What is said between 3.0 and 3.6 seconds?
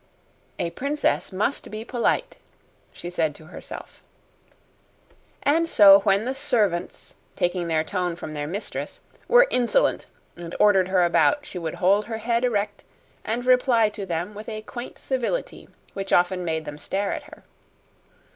said to